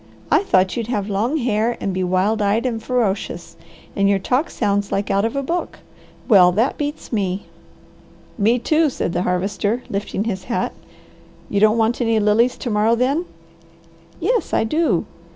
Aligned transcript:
I 0.31 0.41
thought 0.41 0.75
you'd 0.75 0.87
have 0.87 1.11
long 1.11 1.37
hair, 1.37 1.77
and 1.79 1.93
be 1.93 2.03
wild 2.03 2.41
eyed 2.41 2.65
and 2.65 2.81
ferocious. 2.81 3.55
And 3.95 4.09
your 4.09 4.17
talk 4.17 4.49
sounds 4.49 4.91
like 4.91 5.11
out 5.11 5.25
of 5.25 5.35
a 5.35 5.43
book. 5.43 5.77
Well 6.27 6.51
that 6.53 6.75
beats 6.79 7.13
me!" 7.13 7.45
"Me 8.35 8.57
too!" 8.57 8.89
said 8.89 9.13
the 9.13 9.21
Harvester, 9.21 9.83
lifting 9.91 10.23
his 10.23 10.45
hat. 10.45 10.73
"You 11.51 11.59
don't 11.59 11.77
want 11.77 12.01
any 12.01 12.19
lilies 12.19 12.57
to 12.57 12.71
morrow, 12.71 12.95
then?" 12.95 13.25
"Yes 14.19 14.53
I 14.55 14.63
do. 14.63 15.05